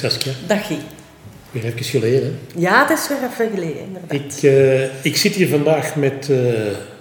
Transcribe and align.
Dag 0.00 0.10
Saskia. 0.12 0.32
Dag 0.46 0.66
Guy. 0.66 0.78
Weer 1.50 1.64
even 1.64 1.84
geleden. 1.84 2.38
Ja, 2.56 2.86
het 2.86 2.98
is 2.98 3.08
weer 3.08 3.18
even 3.32 3.50
geleden, 3.50 3.80
inderdaad. 3.80 4.12
Ik, 4.12 4.42
uh, 4.42 5.04
ik 5.04 5.16
zit 5.16 5.34
hier 5.34 5.48
vandaag 5.48 5.96
met 5.96 6.28
uh, 6.30 6.38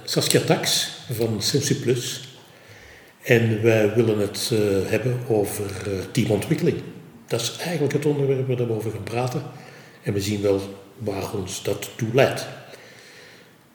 Saskia 0.03 0.39
Tax 0.39 0.91
van 1.11 1.41
Sensu 1.41 1.75
Plus. 1.75 2.21
En 3.23 3.61
wij 3.61 3.93
willen 3.95 4.19
het 4.19 4.49
uh, 4.53 4.59
hebben 4.85 5.19
over 5.27 5.65
teamontwikkeling. 6.11 6.77
Dat 7.27 7.41
is 7.41 7.55
eigenlijk 7.59 7.93
het 7.93 8.05
onderwerp 8.05 8.47
waar 8.47 8.67
we 8.67 8.73
over 8.73 8.91
gaan 8.91 9.03
praten. 9.03 9.41
En 10.03 10.13
we 10.13 10.21
zien 10.21 10.41
wel 10.41 10.61
waar 10.97 11.33
ons 11.33 11.63
dat 11.63 11.89
toe 11.95 12.09
leidt. 12.13 12.47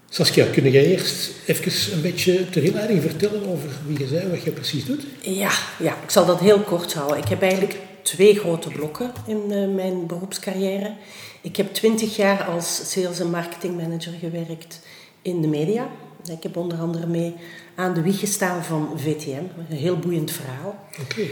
Saskia, 0.08 0.46
kun 0.52 0.70
jij 0.70 0.86
eerst 0.86 1.30
even 1.46 1.92
een 1.92 2.02
beetje 2.02 2.50
ter 2.50 2.64
inleiding 2.64 3.02
vertellen 3.02 3.46
over 3.46 3.68
wie 3.86 3.98
je 3.98 4.04
bent, 4.04 4.30
wat 4.30 4.42
je 4.42 4.50
precies 4.50 4.84
doet? 4.84 5.02
Ja, 5.20 5.50
ja, 5.78 5.96
ik 6.02 6.10
zal 6.10 6.26
dat 6.26 6.40
heel 6.40 6.60
kort 6.60 6.94
houden. 6.94 7.18
Ik 7.18 7.28
heb 7.28 7.42
eigenlijk 7.42 7.76
twee 8.08 8.38
grote 8.38 8.68
blokken 8.68 9.12
in 9.26 9.42
uh, 9.48 9.74
mijn 9.74 10.06
beroepscarrière. 10.06 10.92
Ik 11.40 11.56
heb 11.56 11.74
twintig 11.74 12.16
jaar 12.16 12.44
als 12.44 12.90
sales- 12.90 13.20
en 13.20 13.30
marketingmanager 13.30 14.12
gewerkt 14.20 14.80
in 15.22 15.40
de 15.40 15.48
media. 15.48 15.88
Ik 16.30 16.42
heb 16.42 16.56
onder 16.56 16.78
andere 16.78 17.06
mee 17.06 17.34
aan 17.74 17.94
de 17.94 18.02
wieg 18.02 18.18
gestaan 18.18 18.64
van 18.64 18.92
VTM. 18.96 19.42
Een 19.70 19.76
heel 19.76 19.98
boeiend 19.98 20.30
verhaal. 20.30 20.74
Oké. 21.00 21.22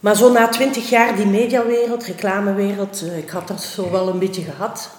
Maar 0.00 0.16
zo 0.16 0.32
na 0.32 0.48
twintig 0.48 0.90
jaar 0.90 1.16
die 1.16 1.26
mediawereld, 1.26 2.04
reclamewereld, 2.04 3.02
uh, 3.02 3.18
ik 3.18 3.30
had 3.30 3.48
dat 3.48 3.62
zo 3.62 3.90
wel 3.90 4.08
een 4.08 4.18
beetje 4.18 4.42
gehad. 4.42 4.90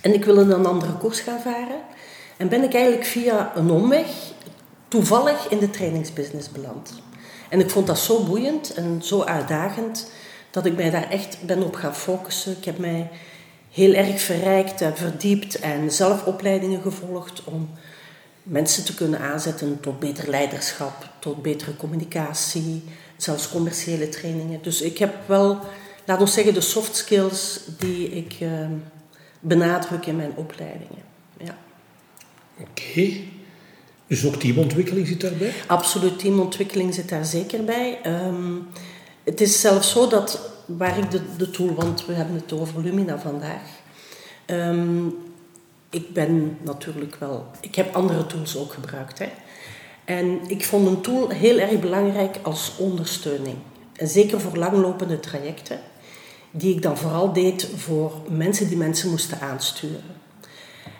En 0.00 0.14
ik 0.14 0.24
wilde 0.24 0.54
een 0.54 0.66
andere 0.66 0.92
koers 0.92 1.20
gaan 1.20 1.40
varen. 1.40 1.80
En 2.36 2.48
ben 2.48 2.62
ik 2.62 2.74
eigenlijk 2.74 3.06
via 3.06 3.52
een 3.56 3.70
omweg 3.70 4.06
toevallig 4.88 5.48
in 5.48 5.58
de 5.58 5.70
trainingsbusiness 5.70 6.50
beland. 6.50 6.92
En 7.48 7.60
ik 7.60 7.70
vond 7.70 7.86
dat 7.86 7.98
zo 7.98 8.22
boeiend 8.22 8.74
en 8.74 9.00
zo 9.02 9.22
uitdagend 9.22 10.10
dat 10.50 10.66
ik 10.66 10.76
mij 10.76 10.90
daar 10.90 11.10
echt 11.10 11.38
ben 11.46 11.62
op 11.62 11.74
gaan 11.74 11.96
focussen. 11.96 12.56
Ik 12.56 12.64
heb 12.64 12.78
mij 12.78 13.10
heel 13.70 13.92
erg 13.92 14.20
verrijkt 14.20 14.80
en 14.80 14.96
verdiept 14.96 15.58
en 15.58 15.92
zelf 15.92 16.24
opleidingen 16.24 16.82
gevolgd 16.82 17.44
om 17.44 17.70
mensen 18.42 18.84
te 18.84 18.94
kunnen 18.94 19.20
aanzetten 19.20 19.80
tot 19.80 19.98
beter 19.98 20.30
leiderschap, 20.30 21.08
tot 21.18 21.42
betere 21.42 21.76
communicatie, 21.76 22.82
zelfs 23.16 23.48
commerciële 23.48 24.08
trainingen. 24.08 24.62
Dus 24.62 24.80
ik 24.80 24.98
heb 24.98 25.14
wel, 25.26 25.58
laat 26.04 26.20
ons 26.20 26.32
zeggen, 26.32 26.54
de 26.54 26.60
soft 26.60 26.96
skills 26.96 27.60
die 27.78 28.08
ik 28.10 28.36
uh, 28.40 28.66
benadruk 29.40 30.06
in 30.06 30.16
mijn 30.16 30.32
opleidingen. 30.36 31.02
Ja. 31.38 31.58
Oké. 32.60 33.10
Dus 34.06 34.26
ook 34.26 34.36
teamontwikkeling 34.36 35.06
zit 35.06 35.20
daarbij? 35.20 35.52
Absoluut, 35.66 36.18
teamontwikkeling 36.18 36.94
zit 36.94 37.08
daar 37.08 37.24
zeker 37.24 37.64
bij. 37.64 37.98
Um, 38.06 38.68
het 39.28 39.40
is 39.40 39.60
zelfs 39.60 39.90
zo 39.90 40.08
dat, 40.08 40.40
waar 40.66 40.98
ik 40.98 41.10
de, 41.10 41.20
de 41.36 41.50
tool, 41.50 41.74
want 41.74 42.06
we 42.06 42.12
hebben 42.12 42.34
het 42.34 42.52
over 42.52 42.82
Lumina 42.82 43.18
vandaag. 43.18 43.62
Um, 44.46 45.16
ik 45.90 46.12
ben 46.12 46.58
natuurlijk 46.62 47.14
wel, 47.14 47.46
ik 47.60 47.74
heb 47.74 47.94
andere 47.94 48.26
tools 48.26 48.56
ook 48.56 48.72
gebruikt. 48.72 49.18
Hè. 49.18 49.28
En 50.04 50.40
ik 50.46 50.64
vond 50.64 50.86
een 50.86 51.00
tool 51.00 51.28
heel 51.28 51.58
erg 51.58 51.80
belangrijk 51.80 52.38
als 52.42 52.72
ondersteuning. 52.78 53.56
En 53.92 54.08
zeker 54.08 54.40
voor 54.40 54.56
langlopende 54.56 55.20
trajecten, 55.20 55.80
die 56.50 56.74
ik 56.74 56.82
dan 56.82 56.96
vooral 56.96 57.32
deed 57.32 57.68
voor 57.76 58.12
mensen 58.28 58.68
die 58.68 58.76
mensen 58.76 59.10
moesten 59.10 59.40
aansturen. 59.40 60.16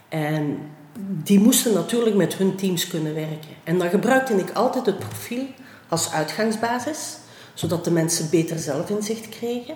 En 0.08 0.58
die 0.98 1.40
moesten 1.40 1.74
natuurlijk 1.74 2.16
met 2.16 2.34
hun 2.34 2.56
teams 2.56 2.88
kunnen 2.88 3.14
werken. 3.14 3.56
En 3.64 3.78
dan 3.78 3.88
gebruikte 3.88 4.34
ik 4.34 4.52
altijd 4.52 4.86
het 4.86 4.98
profiel 4.98 5.46
als 5.88 6.12
uitgangsbasis 6.12 7.16
zodat 7.58 7.84
de 7.84 7.90
mensen 7.90 8.30
beter 8.30 8.58
zelfinzicht 8.58 9.28
kregen. 9.28 9.74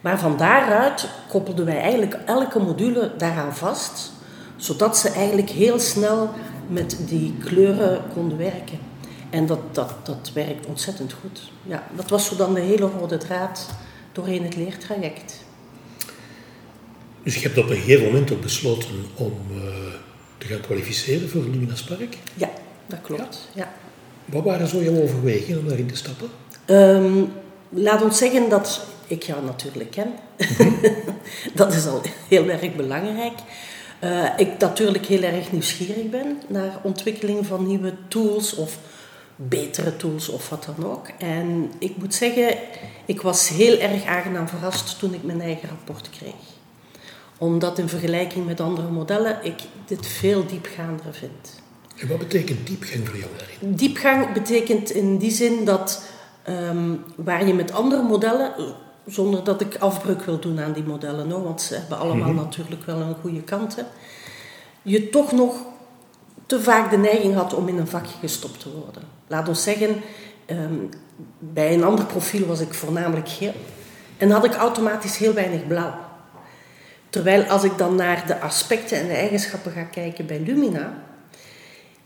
Maar 0.00 0.18
van 0.18 0.36
daaruit 0.36 1.08
koppelden 1.28 1.64
wij 1.64 1.80
eigenlijk 1.80 2.14
elke 2.26 2.58
module 2.58 3.12
daaraan 3.18 3.56
vast, 3.56 4.12
zodat 4.56 4.98
ze 4.98 5.08
eigenlijk 5.08 5.50
heel 5.50 5.78
snel 5.78 6.30
met 6.68 6.96
die 7.08 7.34
kleuren 7.44 8.02
konden 8.12 8.38
werken. 8.38 8.78
En 9.30 9.46
dat, 9.46 9.74
dat, 9.74 9.94
dat 10.02 10.30
werkt 10.34 10.66
ontzettend 10.66 11.12
goed. 11.12 11.52
Ja, 11.62 11.86
dat 11.96 12.10
was 12.10 12.26
zo 12.26 12.36
dan 12.36 12.54
de 12.54 12.60
hele 12.60 12.86
rode 12.98 13.16
draad 13.16 13.70
doorheen 14.12 14.44
het 14.44 14.56
leertraject. 14.56 15.44
Dus 17.22 17.34
je 17.34 17.40
hebt 17.40 17.58
op 17.58 17.70
een 17.70 17.76
gegeven 17.76 18.04
moment 18.04 18.32
ook 18.32 18.40
besloten 18.40 19.04
om 19.14 19.32
uh, 19.50 19.62
te 20.38 20.46
gaan 20.46 20.60
kwalificeren 20.60 21.28
voor 21.28 21.42
Lumina 21.42 21.74
Spark? 21.74 22.16
Ja, 22.34 22.50
dat 22.86 22.98
klopt. 23.02 23.48
Ja. 23.54 23.72
Wat 24.24 24.44
waren 24.44 24.68
zo 24.68 24.82
jouw 24.82 25.02
overwegingen 25.02 25.58
om 25.58 25.68
daarin 25.68 25.86
te 25.86 25.96
stappen? 25.96 26.28
Um, 26.66 27.32
laat 27.68 28.02
ons 28.02 28.18
zeggen 28.18 28.48
dat 28.48 28.86
ik 29.06 29.22
jou 29.22 29.44
natuurlijk 29.44 29.90
ken. 29.90 30.12
dat 31.54 31.72
is 31.72 31.86
al 31.86 32.02
heel 32.28 32.48
erg 32.48 32.74
belangrijk. 32.74 33.38
Uh, 34.04 34.28
ik 34.36 34.58
natuurlijk 34.58 35.06
heel 35.06 35.22
erg 35.22 35.52
nieuwsgierig 35.52 36.10
ben 36.10 36.42
naar 36.46 36.78
ontwikkeling 36.82 37.46
van 37.46 37.66
nieuwe 37.66 37.92
tools 38.08 38.54
of 38.54 38.78
betere 39.36 39.96
tools 39.96 40.28
of 40.28 40.48
wat 40.48 40.68
dan 40.76 40.90
ook. 40.90 41.08
En 41.18 41.70
ik 41.78 41.96
moet 41.96 42.14
zeggen, 42.14 42.56
ik 43.04 43.20
was 43.20 43.48
heel 43.48 43.78
erg 43.78 44.04
aangenaam 44.04 44.48
verrast 44.48 44.98
toen 44.98 45.14
ik 45.14 45.22
mijn 45.22 45.40
eigen 45.40 45.68
rapport 45.68 46.10
kreeg. 46.10 46.34
Omdat 47.38 47.78
in 47.78 47.88
vergelijking 47.88 48.46
met 48.46 48.60
andere 48.60 48.88
modellen 48.88 49.38
ik 49.42 49.60
dit 49.86 50.06
veel 50.06 50.46
diepgaander 50.46 51.14
vind. 51.14 51.62
En 51.96 52.08
wat 52.08 52.18
betekent 52.18 52.66
diepgang 52.66 53.08
voor 53.08 53.18
jou? 53.18 53.30
Diepgang 53.60 54.32
betekent 54.32 54.90
in 54.90 55.18
die 55.18 55.30
zin 55.30 55.64
dat 55.64 56.02
um, 56.48 57.04
waar 57.16 57.46
je 57.46 57.54
met 57.54 57.72
andere 57.72 58.02
modellen, 58.02 58.52
zonder 59.06 59.44
dat 59.44 59.60
ik 59.60 59.76
afbreuk 59.78 60.22
wil 60.22 60.38
doen 60.38 60.60
aan 60.60 60.72
die 60.72 60.84
modellen, 60.84 61.30
hoor, 61.30 61.42
want 61.42 61.62
ze 61.62 61.74
hebben 61.74 61.98
allemaal 61.98 62.28
mm 62.28 62.36
-hmm. 62.36 62.44
natuurlijk 62.44 62.86
wel 62.86 63.00
een 63.00 63.16
goede 63.20 63.42
kanten, 63.42 63.86
je 64.82 65.10
toch 65.10 65.32
nog 65.32 65.54
te 66.46 66.62
vaak 66.62 66.90
de 66.90 66.96
neiging 66.96 67.34
had 67.34 67.54
om 67.54 67.68
in 67.68 67.78
een 67.78 67.88
vakje 67.88 68.18
gestopt 68.20 68.60
te 68.60 68.70
worden. 68.70 69.02
Laat 69.26 69.48
ons 69.48 69.62
zeggen, 69.62 70.00
um, 70.46 70.88
bij 71.38 71.74
een 71.74 71.84
ander 71.84 72.04
profiel 72.04 72.46
was 72.46 72.60
ik 72.60 72.74
voornamelijk 72.74 73.28
geel 73.28 73.54
en 74.16 74.30
had 74.30 74.44
ik 74.44 74.54
automatisch 74.54 75.16
heel 75.16 75.32
weinig 75.32 75.66
blauw. 75.66 75.94
Terwijl 77.10 77.42
als 77.42 77.64
ik 77.64 77.78
dan 77.78 77.94
naar 77.94 78.26
de 78.26 78.40
aspecten 78.40 78.98
en 78.98 79.06
de 79.06 79.12
eigenschappen 79.12 79.72
ga 79.72 79.82
kijken 79.82 80.26
bij 80.26 80.40
Lumina, 80.40 81.02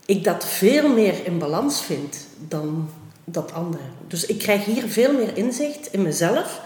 ik 0.06 0.24
dat 0.24 0.44
veel 0.44 0.88
meer 0.88 1.26
in 1.26 1.38
balans 1.38 1.82
vind 1.82 2.26
dan 2.48 2.90
dat 3.32 3.52
andere. 3.52 3.82
Dus 4.06 4.26
ik 4.26 4.38
krijg 4.38 4.64
hier 4.64 4.88
veel 4.88 5.12
meer 5.12 5.36
inzicht 5.36 5.92
in 5.92 6.02
mezelf, 6.02 6.60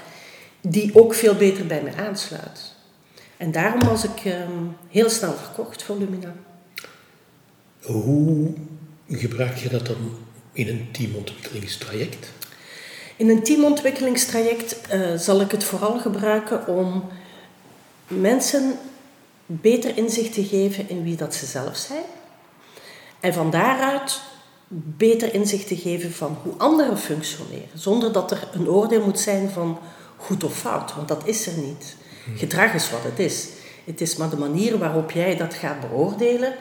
die 0.60 0.94
ook 0.94 1.14
veel 1.14 1.34
beter 1.34 1.66
bij 1.66 1.82
me 1.82 1.94
aansluit. 1.96 2.74
En 3.36 3.52
daarom 3.52 3.88
was 3.88 4.04
ik 4.04 4.24
um, 4.24 4.76
heel 4.88 5.10
snel 5.10 5.34
verkocht 5.34 5.82
voor 5.82 5.96
Lumina. 5.96 6.34
Hoe 7.82 8.54
gebruik 9.08 9.56
je 9.56 9.68
dat 9.68 9.86
dan 9.86 10.16
in 10.52 10.68
een 10.68 10.88
teamontwikkelingstraject? 10.92 12.32
In 13.16 13.28
een 13.28 13.42
teamontwikkelingstraject 13.42 14.76
uh, 14.92 15.16
zal 15.16 15.40
ik 15.40 15.50
het 15.50 15.64
vooral 15.64 15.98
gebruiken 15.98 16.66
om 16.66 17.04
mensen 18.06 18.78
beter 19.46 19.96
inzicht 19.96 20.32
te 20.32 20.44
geven 20.44 20.88
in 20.88 21.02
wie 21.02 21.16
dat 21.16 21.34
ze 21.34 21.46
zelf 21.46 21.76
zijn. 21.76 22.04
En 23.20 23.32
van 23.32 23.50
daaruit 23.50 24.20
beter 24.74 25.34
inzicht 25.34 25.66
te 25.66 25.76
geven 25.76 26.12
van 26.12 26.38
hoe 26.42 26.52
anderen 26.56 26.98
functioneren. 26.98 27.68
Zonder 27.74 28.12
dat 28.12 28.30
er 28.30 28.48
een 28.52 28.68
oordeel 28.68 29.04
moet 29.04 29.20
zijn 29.20 29.50
van 29.50 29.78
goed 30.16 30.44
of 30.44 30.58
fout, 30.58 30.94
want 30.94 31.08
dat 31.08 31.26
is 31.26 31.46
er 31.46 31.58
niet. 31.58 31.96
Gedrag 32.36 32.74
is 32.74 32.90
wat 32.90 33.02
het 33.02 33.18
is. 33.18 33.48
Het 33.84 34.00
is 34.00 34.16
maar 34.16 34.30
de 34.30 34.36
manier 34.36 34.78
waarop 34.78 35.10
jij 35.10 35.36
dat 35.36 35.54
gaat 35.54 35.80
beoordelen, 35.80 36.54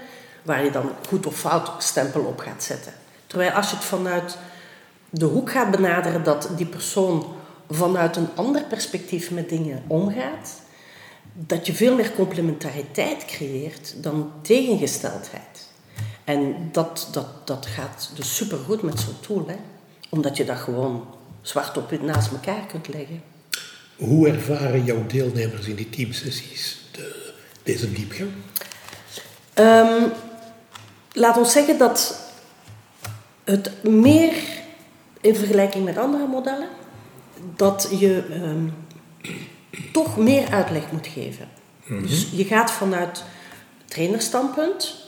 waar 0.44 0.63
je 0.63 0.71
dan 0.71 0.89
goed 1.07 1.25
of 1.25 1.36
fout 1.36 1.83
stempel 1.83 2.21
op 2.21 2.39
gaat 2.39 2.63
zetten. 2.63 2.94
Terwijl 3.27 3.51
als 3.51 3.69
je 3.69 3.75
het 3.75 3.86
vanuit 3.86 4.38
de 5.09 5.25
hoek 5.25 5.51
gaat 5.51 5.71
benaderen 5.71 6.24
dat 6.24 6.50
die 6.57 6.65
persoon 6.65 7.25
vanuit 7.69 8.15
een 8.15 8.30
ander 8.36 8.63
perspectief 8.63 9.31
met 9.31 9.50
dingen 9.50 9.83
omgaat, 9.88 10.62
dat 11.33 11.65
je 11.65 11.74
veel 11.74 11.95
meer 11.95 12.12
complementariteit 12.12 13.25
creëert 13.25 13.94
dan 13.97 14.31
tegengesteldheid. 14.41 15.70
En 16.31 16.69
dat, 16.72 17.07
dat, 17.12 17.48
dat 17.48 17.66
gaat 17.66 18.12
dus 18.16 18.36
supergoed 18.36 18.81
met 18.81 19.00
zo'n 19.00 19.19
tool, 19.19 19.48
hè? 19.48 19.56
omdat 20.10 20.38
je 20.38 20.45
dat 20.45 20.57
gewoon 20.57 21.07
zwart 21.42 21.78
op 21.78 21.89
wit 21.89 22.01
naast 22.01 22.31
elkaar 22.31 22.66
kunt 22.66 22.88
leggen. 22.88 23.24
Hoe 23.95 24.28
ervaren 24.28 24.83
jouw 24.83 25.06
deelnemers 25.07 25.68
in 25.68 25.75
die 25.75 25.89
teamsessies 25.89 26.81
de, 26.92 27.33
deze 27.63 27.92
diepgang? 27.92 28.30
Um, 29.56 30.12
laat 31.12 31.38
ons 31.38 31.51
zeggen 31.51 31.78
dat 31.78 32.22
het 33.44 33.84
meer 33.84 34.34
in 35.22 35.36
vergelijking 35.36 35.86
met 35.86 35.98
andere 35.98 36.27
modellen, 36.27 36.69
dat 37.56 37.88
je 38.00 38.24
um, 38.31 38.74
toch 39.94 40.18
meer 40.18 40.51
uitleg 40.51 40.92
moet 40.92 41.07
geven. 41.07 41.48
Mm 41.86 41.98
-hmm. 41.98 42.07
Dus 42.07 42.27
je 42.31 42.45
gaat 42.45 42.72
vanuit 42.72 43.24
trainerstandpunt 43.86 45.00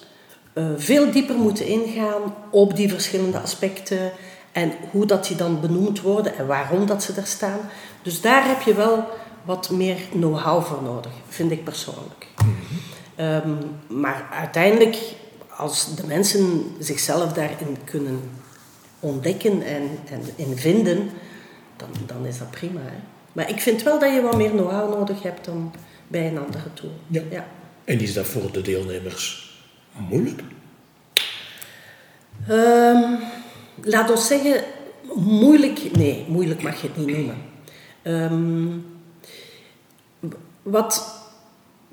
uh, 0.54 0.66
veel 0.78 1.12
dieper 1.12 1.36
moeten 1.36 1.66
ingaan 1.66 2.36
op 2.50 2.76
die 2.76 2.90
verschillende 2.90 3.40
aspecten 3.40 4.12
en 4.52 4.72
hoe 4.92 5.06
dat 5.06 5.28
die 5.28 5.38
dan 5.38 5.62
benoemd 5.62 6.02
worden 6.02 6.38
en 6.38 6.48
waarom 6.48 6.86
dat 6.86 7.04
ze 7.04 7.14
er 7.14 7.26
staan. 7.26 7.60
Dus 8.02 8.22
daar 8.22 8.48
heb 8.48 8.62
je 8.62 8.74
wel 8.74 9.08
wat 9.44 9.70
meer 9.70 9.98
know-how 10.10 10.64
voor 10.64 10.82
nodig, 10.84 11.12
vind 11.28 11.52
ik 11.52 11.64
persoonlijk. 11.64 12.28
Ehm, 13.16 13.56
maar 13.88 14.28
uiteindelijk, 14.32 14.98
als 15.58 15.96
de 15.96 16.08
mensen 16.08 16.64
zichzelf 16.80 17.34
daarin 17.34 17.78
kunnen 17.84 18.22
ontdekken 19.00 19.62
en, 19.62 19.90
en 20.10 20.22
in 20.36 20.58
vinden, 20.58 21.10
dan, 21.78 21.90
dan 22.06 22.26
is 22.26 22.38
dat 22.38 22.52
prima. 22.52 22.80
Hè? 22.80 22.98
Maar 23.34 23.50
ik 23.50 23.60
vind 23.60 23.84
wel 23.84 24.00
dat 24.00 24.14
je 24.14 24.22
wat 24.22 24.38
meer 24.38 24.50
know-how 24.50 24.94
nodig 24.94 25.24
hebt 25.24 25.46
dan 25.46 25.74
bij 26.08 26.28
een 26.28 26.38
andere 26.38 26.74
tool. 26.74 26.92
Ja. 27.08 27.22
Ja. 27.32 27.48
En 27.84 28.00
is 28.00 28.14
dat 28.14 28.26
voor 28.26 28.52
de 28.52 28.62
deelnemers 28.62 29.53
moeilijk? 30.10 30.42
Ehm, 32.48 33.14
laat 33.82 34.10
ons 34.10 34.28
zeggen, 34.28 34.64
moeilijk, 35.16 35.96
nee, 35.96 36.26
moeilijk 36.28 36.62
mag 36.62 36.82
je 36.82 36.88
het 36.88 36.98
niet 36.98 37.16
noemen. 37.16 37.38
Ehm, 38.02 38.78
wat 40.62 41.22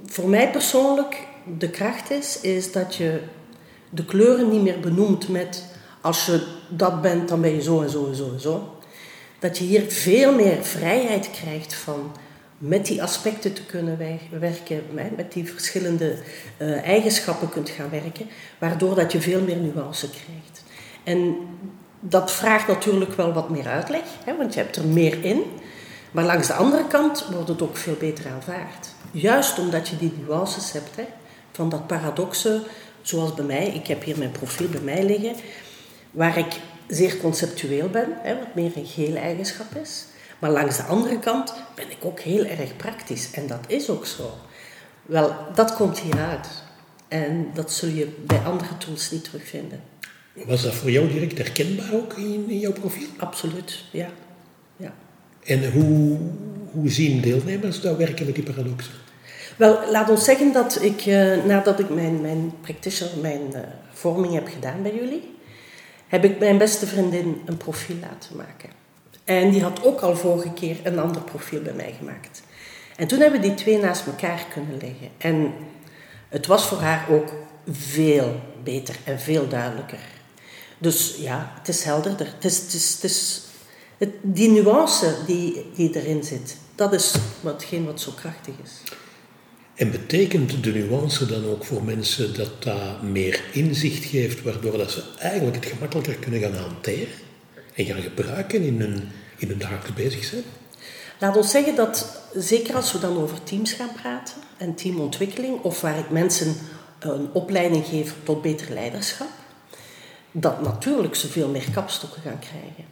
voor 0.04 0.28
mij 0.28 0.50
persoonlijk 0.50 1.26
de 1.58 1.70
kracht 1.70 2.10
is, 2.10 2.40
is 2.40 2.72
dat 2.72 2.94
je 2.94 3.20
de 3.90 4.04
kleuren 4.04 4.50
niet 4.50 4.62
meer 4.62 4.80
benoemt 4.80 5.28
met 5.28 5.64
als 6.00 6.26
je 6.26 6.46
dat 6.68 7.02
bent, 7.02 7.28
dan 7.28 7.40
ben 7.40 7.54
je 7.54 7.62
zo 7.62 7.82
en 7.82 7.90
zo 7.90 8.06
en 8.06 8.14
zo 8.14 8.30
en 8.32 8.40
zo. 8.40 8.74
Dat 9.38 9.58
je 9.58 9.64
hier 9.64 9.82
veel 9.90 10.34
meer 10.34 10.64
vrijheid 10.64 11.30
krijgt 11.30 11.74
van 11.74 12.12
met 12.60 12.86
die 12.86 13.02
aspecten 13.02 13.52
te 13.52 13.64
kunnen 13.64 13.98
wer- 13.98 14.40
werken, 14.40 14.82
met 15.16 15.32
die 15.32 15.52
verschillende 15.52 16.16
eh, 16.56 16.82
eigenschappen 16.82 17.48
kunt 17.48 17.70
gaan 17.70 17.90
werken, 17.90 18.26
waardoor 18.58 18.94
dat 18.94 19.12
je 19.12 19.20
veel 19.20 19.40
meer 19.40 19.56
nuance 19.56 20.10
krijgt. 20.10 20.62
En 21.04 21.36
dat 22.00 22.32
vraagt 22.32 22.66
natuurlijk 22.66 23.12
wel 23.12 23.32
wat 23.32 23.50
meer 23.50 23.66
uitleg, 23.66 24.02
hè, 24.24 24.36
want 24.36 24.54
je 24.54 24.60
hebt 24.60 24.76
er 24.76 24.84
meer 24.84 25.24
in. 25.24 25.42
Maar 26.10 26.24
langs 26.24 26.46
de 26.46 26.52
andere 26.52 26.86
kant 26.86 27.26
wordt 27.32 27.48
het 27.48 27.62
ook 27.62 27.76
veel 27.76 27.96
beter 27.98 28.30
aanvaard. 28.30 28.88
Juist 29.10 29.58
omdat 29.58 29.88
je 29.88 29.96
die 29.96 30.12
nuances 30.26 30.72
hebt, 30.72 30.96
hè, 30.96 31.04
van 31.52 31.68
dat 31.68 31.86
paradoxe, 31.86 32.62
zoals 33.02 33.34
bij 33.34 33.44
mij. 33.44 33.66
Ik 33.66 33.86
heb 33.86 34.02
hier 34.02 34.18
mijn 34.18 34.30
profiel 34.32 34.68
bij 34.68 34.80
mij 34.80 35.04
liggen, 35.04 35.34
waar 36.10 36.38
ik 36.38 36.60
zeer 36.86 37.16
conceptueel 37.16 37.88
ben, 37.88 38.08
hè, 38.22 38.34
wat 38.38 38.54
meer 38.54 38.70
een 38.74 38.86
gele 38.86 39.18
eigenschap 39.18 39.74
is. 39.82 40.04
Maar 40.40 40.50
langs 40.50 40.76
de 40.76 40.82
andere 40.82 41.18
kant 41.18 41.54
ben 41.74 41.90
ik 41.90 42.04
ook 42.04 42.20
heel 42.20 42.44
erg 42.44 42.76
praktisch. 42.76 43.30
En 43.30 43.46
dat 43.46 43.64
is 43.66 43.90
ook 43.90 44.06
zo. 44.06 44.34
Wel, 45.02 45.34
dat 45.54 45.74
komt 45.74 45.98
hieruit. 45.98 46.48
En 47.08 47.50
dat 47.54 47.72
zul 47.72 47.88
je 47.88 48.08
bij 48.26 48.38
andere 48.38 48.78
tools 48.78 49.10
niet 49.10 49.24
terugvinden. 49.24 49.80
Was 50.32 50.62
dat 50.62 50.74
voor 50.74 50.90
jou 50.90 51.08
direct 51.08 51.38
herkenbaar 51.38 51.92
ook 51.92 52.12
in, 52.12 52.44
in 52.48 52.58
jouw 52.58 52.72
profiel? 52.72 53.06
Absoluut, 53.16 53.84
ja. 53.90 54.08
ja. 54.76 54.92
En 55.44 55.72
hoe, 55.72 56.18
hoe 56.72 56.90
zien 56.90 57.20
deelnemers 57.20 57.80
dat 57.80 57.96
werken 57.96 58.26
met 58.26 58.34
die 58.34 58.44
paradoxen? 58.44 58.92
Wel, 59.56 59.90
laat 59.90 60.10
ons 60.10 60.24
zeggen 60.24 60.52
dat 60.52 60.82
ik, 60.82 61.00
eh, 61.00 61.44
nadat 61.44 61.78
ik 61.78 61.90
mijn, 61.90 62.20
mijn 62.20 62.52
practitioner, 62.60 63.18
mijn 63.18 63.54
eh, 63.54 63.60
vorming 63.92 64.34
heb 64.34 64.48
gedaan 64.48 64.82
bij 64.82 64.94
jullie, 64.94 65.34
heb 66.08 66.24
ik 66.24 66.38
mijn 66.38 66.58
beste 66.58 66.86
vriendin 66.86 67.42
een 67.44 67.56
profiel 67.56 67.96
laten 68.00 68.36
maken. 68.36 68.79
En 69.30 69.50
die 69.50 69.62
had 69.62 69.84
ook 69.84 70.00
al 70.00 70.16
vorige 70.16 70.52
keer 70.52 70.76
een 70.82 70.98
ander 70.98 71.22
profiel 71.22 71.62
bij 71.62 71.72
mij 71.72 71.94
gemaakt. 71.98 72.42
En 72.96 73.06
toen 73.06 73.20
hebben 73.20 73.40
we 73.40 73.46
die 73.46 73.56
twee 73.56 73.78
naast 73.78 74.06
elkaar 74.06 74.46
kunnen 74.52 74.76
leggen. 74.80 75.08
En 75.18 75.52
het 76.28 76.46
was 76.46 76.66
voor 76.66 76.78
haar 76.78 77.10
ook 77.10 77.32
veel 77.70 78.40
beter 78.64 78.96
en 79.04 79.20
veel 79.20 79.48
duidelijker. 79.48 79.98
Dus 80.78 81.16
ja, 81.18 81.52
het 81.58 81.68
is 81.68 81.84
helderder. 81.84 82.26
Het 82.34 82.44
is, 82.44 82.58
het 82.58 82.74
is, 82.74 82.92
het 82.92 83.10
is, 83.10 83.42
die 84.22 84.50
nuance 84.50 85.16
die, 85.26 85.70
die 85.74 85.96
erin 86.00 86.24
zit, 86.24 86.56
dat 86.74 86.92
is 86.92 87.14
watgeen 87.40 87.84
wat 87.84 88.00
zo 88.00 88.10
krachtig 88.10 88.54
is. 88.64 88.92
En 89.74 89.90
betekent 89.90 90.64
de 90.64 90.72
nuance 90.72 91.26
dan 91.26 91.44
ook 91.44 91.64
voor 91.64 91.84
mensen 91.84 92.34
dat 92.34 92.62
dat 92.62 93.02
meer 93.02 93.42
inzicht 93.52 94.04
geeft, 94.04 94.42
waardoor 94.42 94.78
dat 94.78 94.90
ze 94.90 95.02
eigenlijk 95.18 95.56
het 95.56 95.66
gemakkelijker 95.66 96.16
kunnen 96.16 96.40
gaan 96.40 96.54
hanteren 96.54 97.28
en 97.74 97.84
gaan 97.84 98.02
gebruiken 98.02 98.62
in 98.62 98.80
hun, 98.80 99.08
in 99.40 99.48
hun 99.48 99.58
dagelijks 99.58 99.92
bezig 99.92 100.24
zijn? 100.24 100.42
Laat 101.18 101.36
ons 101.36 101.50
zeggen 101.50 101.74
dat, 101.76 102.22
zeker 102.34 102.74
als 102.74 102.92
we 102.92 102.98
dan 102.98 103.16
over 103.16 103.42
teams 103.42 103.72
gaan 103.72 103.92
praten 103.92 104.34
en 104.56 104.74
teamontwikkeling, 104.74 105.62
of 105.62 105.80
waar 105.80 105.98
ik 105.98 106.10
mensen 106.10 106.54
een 106.98 107.32
opleiding 107.32 107.86
geef 107.86 108.14
tot 108.22 108.42
beter 108.42 108.72
leiderschap, 108.72 109.28
dat 110.32 110.62
natuurlijk 110.62 111.14
ze 111.14 111.28
veel 111.28 111.48
meer 111.48 111.70
kapstokken 111.70 112.22
gaan 112.22 112.38
krijgen. 112.38 112.84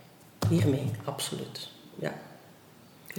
Hiermee, 0.48 0.90
absoluut. 1.04 1.68
Ja. 1.98 2.14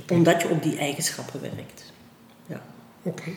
Omdat 0.09 0.41
je 0.41 0.49
op 0.49 0.63
die 0.63 0.77
eigenschappen 0.77 1.41
werkt. 1.41 1.91
Ja. 2.47 2.61
Oké. 3.01 3.31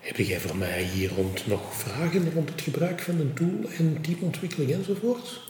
Heb 0.00 0.16
jij 0.16 0.40
voor 0.40 0.56
mij 0.56 0.82
hier 0.82 1.14
rond 1.14 1.46
nog 1.46 1.74
vragen 1.74 2.32
rond 2.32 2.50
het 2.50 2.60
gebruik 2.60 3.00
van 3.00 3.20
een 3.20 3.34
tool 3.34 3.70
en 3.78 4.00
teamontwikkeling 4.02 4.72
enzovoort? 4.72 5.40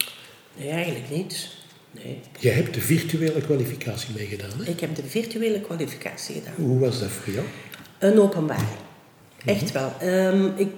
Nee, 0.56 0.70
eigenlijk 0.70 1.10
niet. 1.10 1.48
Nee. 1.90 2.20
Jij 2.38 2.52
hebt 2.52 2.74
de 2.74 2.80
virtuele 2.80 3.40
kwalificatie 3.40 4.14
meegedaan. 4.14 4.50
Hè? 4.58 4.70
Ik 4.70 4.80
heb 4.80 4.96
de 4.96 5.02
virtuele 5.02 5.60
kwalificatie 5.60 6.34
gedaan. 6.34 6.54
Hoe 6.56 6.78
was 6.78 7.00
dat 7.00 7.08
voor 7.08 7.32
jou? 7.32 7.46
Een 7.98 8.20
openbaring. 8.20 8.68
Echt 9.44 9.72
wel. 9.72 9.92
Ehm, 10.00 10.46
ik, 10.56 10.68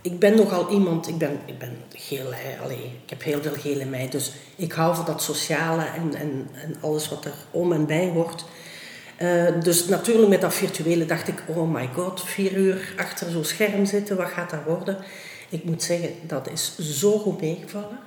ik 0.00 0.18
ben 0.18 0.36
nogal 0.36 0.70
iemand, 0.70 1.08
ik 1.08 1.18
ben, 1.18 1.40
ik 1.46 1.58
ben 1.58 1.76
geel, 1.92 2.34
hè, 2.34 2.58
allee, 2.62 2.84
ik 3.04 3.10
heb 3.10 3.22
heel 3.22 3.42
veel 3.42 3.52
geel 3.52 3.80
in 3.80 3.90
mij. 3.90 4.08
Dus 4.08 4.32
ik 4.56 4.72
hou 4.72 4.94
van 4.94 5.04
dat 5.04 5.22
sociale 5.22 5.84
en, 5.84 6.14
en, 6.14 6.48
en 6.54 6.76
alles 6.80 7.08
wat 7.08 7.24
er 7.24 7.34
om 7.50 7.72
en 7.72 7.86
bij 7.86 8.08
hoort. 8.08 8.44
Eh, 9.16 9.60
dus 9.62 9.86
natuurlijk 9.86 10.28
met 10.28 10.40
dat 10.40 10.54
virtuele 10.54 11.06
dacht 11.06 11.28
ik, 11.28 11.42
oh 11.46 11.72
my 11.72 11.88
god, 11.94 12.24
vier 12.24 12.56
uur 12.56 12.94
achter 12.96 13.30
zo'n 13.30 13.44
scherm 13.44 13.86
zitten, 13.86 14.16
wat 14.16 14.28
gaat 14.28 14.50
dat 14.50 14.64
worden? 14.66 14.98
Ik 15.48 15.64
moet 15.64 15.82
zeggen, 15.82 16.10
dat 16.26 16.50
is 16.50 16.78
zo 16.78 17.18
goed 17.18 17.40
meegevallen. 17.40 17.98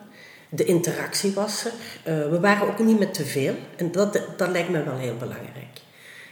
De 0.54 0.64
interactie 0.66 1.32
was 1.34 1.66
er. 1.66 1.72
Eh, 2.04 2.30
we 2.30 2.40
waren 2.40 2.68
ook 2.68 2.80
niet 2.80 3.00
met 3.00 3.14
te 3.14 3.26
veel. 3.26 3.56
En 3.76 3.92
dat, 3.92 4.22
dat 4.38 4.50
lijkt 4.50 4.70
me 4.70 4.84
wel 4.84 4.98
heel 4.98 5.16
belangrijk. 5.18 5.78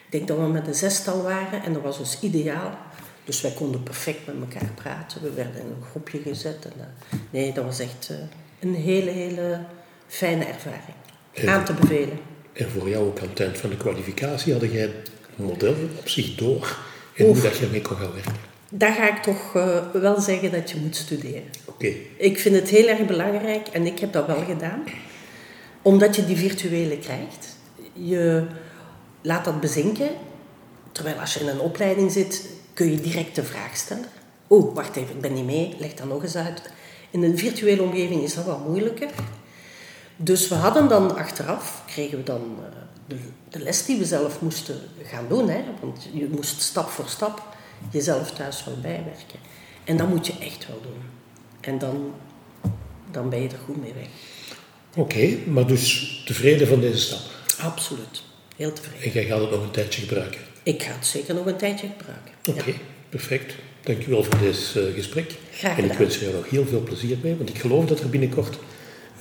Ik 0.06 0.10
denk 0.16 0.28
dat 0.28 0.38
we 0.38 0.44
met 0.48 0.68
een 0.68 0.74
zestal 0.76 1.22
waren 1.24 1.64
en 1.64 1.74
dat 1.74 1.82
was 1.82 1.98
dus 1.98 2.18
ideaal. 2.22 2.78
Dus 3.24 3.42
wij 3.42 3.52
konden 3.52 3.84
perfect 3.84 4.26
met 4.26 4.36
elkaar 4.40 4.70
praten. 4.76 5.22
We 5.22 5.32
werden 5.34 5.62
in 5.62 5.68
een 5.68 5.84
groepje 5.90 6.20
gezet. 6.22 6.66
En, 6.66 6.72
eh, 6.80 7.18
nee, 7.30 7.54
dat 7.54 7.64
was 7.66 7.80
echt 7.80 8.08
eh, 8.10 8.18
een 8.60 8.76
hele, 8.76 9.12
hele 9.12 9.60
fijne 10.08 10.46
ervaring. 10.46 10.96
En- 11.34 11.50
Aan 11.50 11.66
te 11.66 11.74
bevelen. 11.74 12.20
En 12.54 12.70
voor 12.70 12.90
jou 12.90 13.06
ook 13.08 13.20
aan 13.20 13.28
het 13.30 13.40
eind 13.40 13.58
van 13.58 13.70
de 13.70 13.78
kwalificatie 13.78 14.52
hadden 14.52 14.72
jij 14.72 14.82
het 14.82 15.12
model 15.36 15.76
op 16.00 16.10
zich 16.10 16.36
door 16.36 16.78
en 17.16 17.26
hoe 17.26 17.42
dat 17.42 17.58
je 17.58 17.66
ermee 17.66 17.82
kon 17.82 17.98
gaan 17.98 18.14
werken. 18.14 18.34
Daar 18.72 18.94
ga 18.94 19.16
ik 19.16 19.24
toch 19.24 19.56
eh, 19.56 19.80
wel 19.94 20.20
zeggen 20.20 20.52
dat 20.52 20.72
je 20.72 20.78
moet 20.78 20.96
studeren. 20.96 21.44
Oké, 21.66 21.94
Ik 22.18 22.40
vind 22.40 22.56
het 22.56 22.70
heel 22.70 22.88
erg 22.88 23.06
belangrijk 23.06 23.68
en 23.68 23.86
ik 23.86 24.00
heb 24.00 24.14
dat 24.14 24.26
wel 24.26 24.44
gedaan. 24.44 24.84
Omdat 25.82 26.16
je 26.16 26.26
die 26.26 26.38
virtuele 26.38 26.98
krijgt. 26.98 27.58
Je 27.94 28.46
laat 29.22 29.46
dat 29.46 29.60
bezinken. 29.60 30.10
Terwijl 30.92 31.20
als 31.20 31.34
je 31.34 31.40
in 31.40 31.48
een 31.48 31.60
opleiding 31.60 32.12
zit, 32.12 32.50
kun 32.74 32.92
je 32.92 33.02
direct 33.02 33.36
de 33.36 33.44
vraag 33.44 33.78
stellen. 33.78 34.06
Oeh, 34.50 34.76
wacht 34.76 34.96
even, 34.96 35.16
ik 35.16 35.22
ben 35.22 35.34
niet 35.34 35.46
mee. 35.46 35.76
Leg 35.80 35.94
dat 35.94 36.08
nog 36.08 36.24
eens 36.24 36.36
uit. 36.36 36.62
In 37.10 37.24
een 37.24 37.38
virtuele 37.38 37.82
omgeving 37.82 38.24
is 38.24 38.34
dat 38.34 38.46
wat 38.46 38.68
moeilijker. 38.68 39.10
Dus 40.16 40.48
we 40.48 40.56
hadden 40.56 40.88
dan 40.88 41.16
achteraf, 41.16 41.84
kregen 41.86 42.18
we 42.18 42.24
dan 42.24 42.42
eh, 42.42 42.78
de, 43.08 43.16
de 43.50 43.60
les 43.60 43.86
die 43.86 43.98
we 43.98 44.06
zelf 44.06 44.42
moesten 44.42 44.76
gaan 45.04 45.26
doen. 45.28 45.50
Hè? 45.50 45.64
Want 45.82 46.08
je 46.14 46.30
moest 46.32 46.62
stap 46.62 46.90
voor 46.90 47.08
stap 47.08 47.58
jezelf 47.92 48.32
thuis 48.32 48.64
wel 48.66 48.76
bijwerken. 48.82 49.40
En 49.84 49.98
dat 49.98 50.08
moet 50.10 50.28
je 50.28 50.34
echt 50.40 50.68
wel 50.68 50.82
doen. 50.82 51.02
En 51.62 51.78
dan, 51.78 52.14
dan 53.12 53.30
ben 53.30 53.42
je 53.42 53.48
er 53.50 53.58
goed 53.66 53.82
mee 53.82 53.94
weg. 53.94 54.08
oké, 54.96 55.38
maar 55.50 55.68
dus 55.68 56.22
tevreden 56.26 56.68
van 56.68 56.80
deze 56.82 56.98
stap. 56.98 57.20
Absoluut. 57.60 58.24
Heel 58.56 58.74
tevreden. 58.74 59.04
En 59.04 59.12
jij 59.12 59.26
gaat 59.26 59.40
het 59.42 59.52
nog 59.52 59.64
een 59.64 59.72
tijdje 59.72 60.02
gebruiken. 60.02 60.40
Ik 60.64 60.84
ga 60.84 60.92
het 60.92 61.06
zeker 61.06 61.36
nog 61.36 61.46
een 61.46 61.58
tijdje 61.58 61.88
gebruiken. 61.98 62.32
Oké, 62.46 62.70
Ja. 62.70 62.78
perfect. 63.10 63.54
Dankjewel 63.84 64.24
voor 64.24 64.38
dit 64.40 64.74
eh, 64.76 64.84
gesprek. 64.94 65.32
Graag 65.52 65.78
en 65.78 65.84
ik 65.84 65.92
gedaan. 65.92 65.98
wens 66.08 66.20
je 66.20 66.26
er 66.28 66.34
nog 66.34 66.50
heel 66.50 66.66
veel 66.66 66.82
plezier 66.84 67.18
mee, 67.22 67.36
want 67.36 67.50
ik 67.50 67.58
geloof 67.58 67.86
dat 67.86 68.00
er 68.00 68.10
binnenkort 68.10 68.58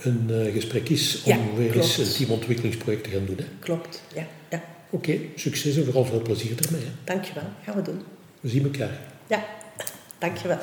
een 0.01 0.25
eh, 0.29 0.53
gesprek 0.53 0.89
is 0.89 1.21
om 1.23 1.31
Ja, 1.31 1.37
weer 1.55 1.75
eens 1.75 1.97
een 1.97 2.13
teamontwikkelingsproject 2.13 3.03
te 3.03 3.09
gaan 3.09 3.25
doen. 3.25 3.37
hè. 3.37 3.43
Klopt, 3.59 4.01
ja. 4.15 4.27
ja. 4.49 4.63
Oké, 4.89 5.17
succes 5.35 5.75
en 5.77 5.83
vooral 5.85 6.05
veel 6.05 6.21
plezier 6.21 6.65
ermee. 6.65 6.81
hè. 6.81 6.89
Dankjewel. 7.03 7.43
Gaan 7.65 7.75
we 7.75 7.81
doen. 7.81 8.01
We 8.39 8.49
zien 8.49 8.63
elkaar. 8.63 8.97
Ja, 9.27 9.43
dankjewel. 10.17 10.59